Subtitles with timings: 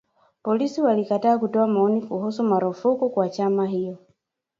[0.43, 3.97] Polisi walikataa kutoa maoni kuhusu marufuku kwa chama hiyo